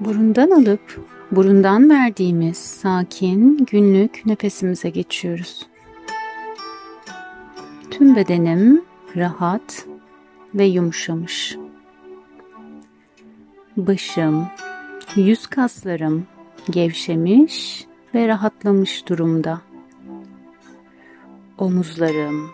[0.00, 5.66] Burundan alıp burundan verdiğimiz sakin günlük nefesimize geçiyoruz.
[7.90, 8.84] Tüm bedenim
[9.16, 9.86] rahat
[10.54, 11.56] ve yumuşamış.
[13.76, 14.46] Başım,
[15.16, 16.26] yüz kaslarım
[16.70, 19.60] gevşemiş ve rahatlamış durumda.
[21.58, 22.50] Omuzlarım,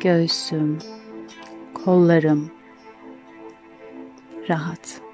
[0.00, 0.78] göğsüm,
[1.84, 2.50] kollarım
[4.48, 5.09] rahat.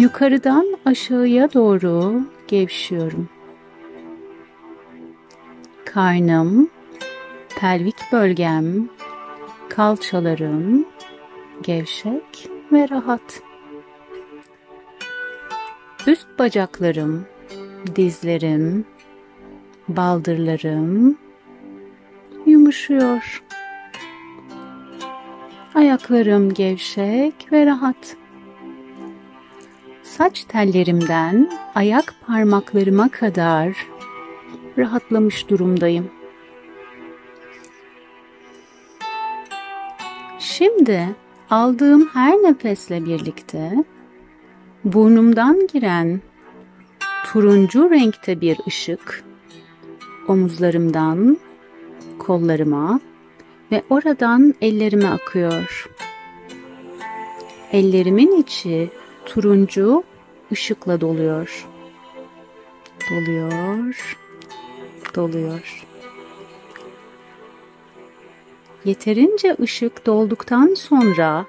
[0.00, 3.28] Yukarıdan aşağıya doğru gevşiyorum.
[5.84, 6.70] Karnım,
[7.56, 8.88] pelvik bölgem,
[9.68, 10.86] kalçalarım
[11.62, 13.42] gevşek ve rahat.
[16.06, 17.26] Üst bacaklarım,
[17.96, 18.84] dizlerim,
[19.88, 21.18] baldırlarım
[22.46, 23.42] yumuşuyor.
[25.74, 28.16] Ayaklarım gevşek ve rahat.
[30.20, 33.86] Saç tellerimden ayak parmaklarıma kadar
[34.78, 36.10] rahatlamış durumdayım.
[40.38, 41.08] Şimdi
[41.50, 43.84] aldığım her nefesle birlikte
[44.84, 46.20] burnumdan giren
[47.26, 49.24] turuncu renkte bir ışık
[50.28, 51.38] omuzlarımdan
[52.18, 53.00] kollarıma
[53.72, 55.88] ve oradan ellerime akıyor.
[57.72, 58.90] Ellerimin içi
[59.26, 60.04] turuncu
[60.52, 61.68] ışıkla doluyor.
[63.10, 64.16] Doluyor,
[65.14, 65.86] doluyor.
[68.84, 71.46] Yeterince ışık dolduktan sonra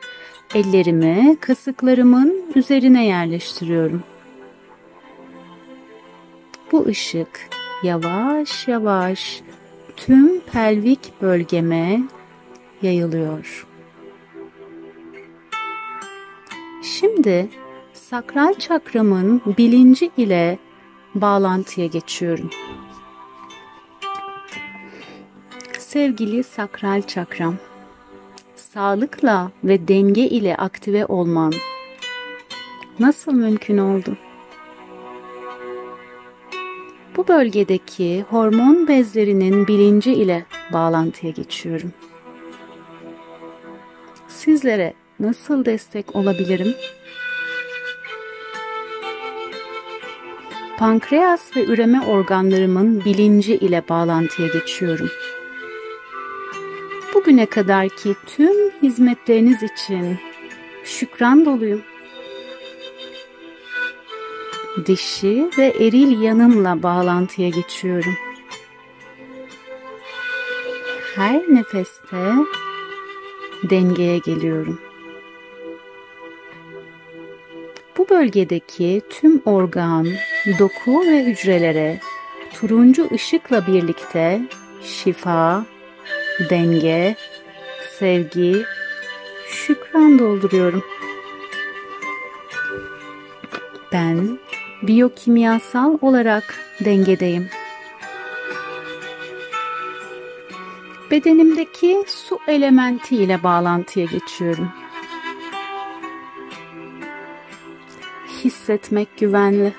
[0.55, 4.03] ellerimi kasıklarımın üzerine yerleştiriyorum.
[6.71, 7.49] Bu ışık
[7.83, 9.41] yavaş yavaş
[9.97, 12.01] tüm pelvik bölgeme
[12.81, 13.67] yayılıyor.
[16.83, 17.49] Şimdi
[18.11, 20.57] sakral çakramın bilinci ile
[21.15, 22.49] bağlantıya geçiyorum.
[25.79, 27.55] Sevgili sakral çakram,
[28.55, 31.53] sağlıkla ve denge ile aktive olman
[32.99, 34.17] nasıl mümkün oldu?
[37.17, 41.93] Bu bölgedeki hormon bezlerinin bilinci ile bağlantıya geçiyorum.
[44.27, 46.75] Sizlere nasıl destek olabilirim?
[50.77, 55.09] Pankreas ve üreme organlarımın bilinci ile bağlantıya geçiyorum.
[57.13, 60.19] Bugüne kadarki tüm hizmetleriniz için
[60.83, 61.81] şükran doluyum.
[64.85, 68.15] Dişi ve eril yanımla bağlantıya geçiyorum.
[71.15, 72.33] Her nefeste
[73.63, 74.90] dengeye geliyorum.
[78.11, 80.07] Bölgedeki tüm organ,
[80.59, 81.99] doku ve hücrelere
[82.53, 84.41] turuncu ışıkla birlikte
[84.83, 85.65] şifa,
[86.49, 87.15] denge,
[87.99, 88.63] sevgi,
[89.47, 90.83] şükran dolduruyorum.
[93.91, 94.39] Ben
[94.83, 96.55] biyokimyasal olarak
[96.85, 97.49] dengedeyim.
[101.11, 104.71] Bedenimdeki su elementi ile bağlantıya geçiyorum.
[108.43, 109.73] Hissetmek güvenli.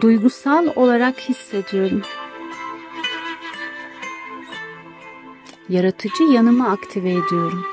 [0.00, 2.02] Duygusal olarak hissediyorum.
[5.68, 7.64] Yaratıcı yanımı aktive ediyorum.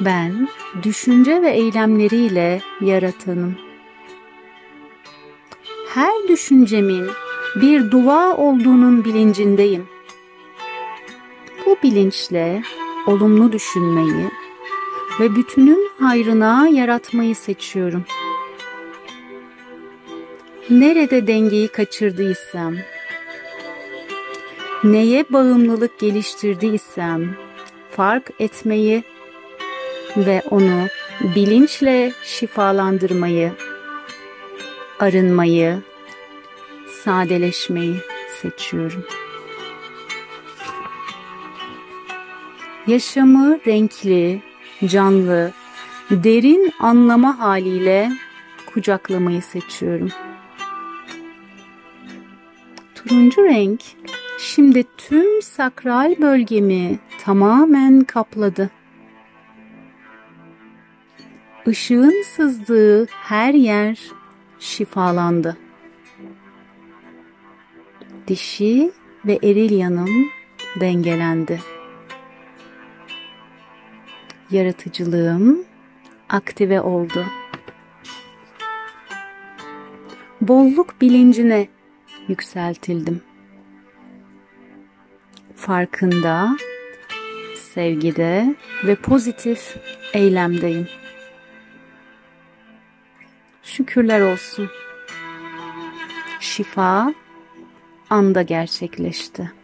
[0.00, 0.48] Ben
[0.82, 3.56] düşünce ve eylemleriyle yaratanım.
[5.94, 7.06] Her düşüncemin
[7.56, 9.86] bir dua olduğunun bilincindeyim.
[11.66, 12.62] Bu bilinçle
[13.06, 14.30] olumlu düşünmeyi
[15.20, 18.04] ve bütünün hayrına yaratmayı seçiyorum.
[20.70, 22.74] Nerede dengeyi kaçırdıysam,
[24.84, 27.36] neye bağımlılık geliştirdiysem
[27.90, 29.02] fark etmeyi
[30.16, 30.86] ve onu
[31.36, 33.52] bilinçle şifalandırmayı,
[34.98, 35.82] arınmayı,
[37.04, 37.96] sadeleşmeyi
[38.42, 39.04] seçiyorum.
[42.86, 44.42] Yaşamı renkli,
[44.86, 45.52] canlı,
[46.10, 48.12] derin anlama haliyle
[48.66, 50.08] kucaklamayı seçiyorum.
[52.94, 53.80] Turuncu renk
[54.38, 58.70] şimdi tüm sakral bölgemi tamamen kapladı.
[61.66, 63.98] Işığın sızdığı her yer
[64.58, 65.56] şifalandı.
[68.28, 68.92] Dişi
[69.24, 70.28] ve eril yanım
[70.80, 71.60] dengelendi.
[74.50, 75.64] Yaratıcılığım
[76.28, 77.24] aktive oldu.
[80.40, 81.68] Bolluk bilincine
[82.28, 83.22] yükseltildim.
[85.56, 86.56] Farkında,
[87.54, 89.76] sevgide ve pozitif
[90.14, 90.88] eylemdeyim.
[93.62, 94.70] Şükürler olsun.
[96.40, 97.14] Şifa
[98.10, 99.57] anda gerçekleşti.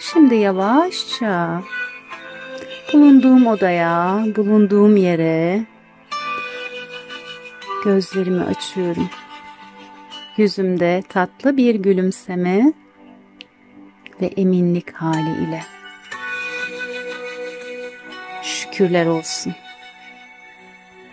[0.00, 1.62] Şimdi yavaşça
[2.92, 5.64] bulunduğum odaya, bulunduğum yere
[7.84, 9.10] gözlerimi açıyorum.
[10.36, 12.72] Yüzümde tatlı bir gülümseme
[14.20, 15.62] ve eminlik hali ile.
[18.42, 19.54] Şükürler olsun.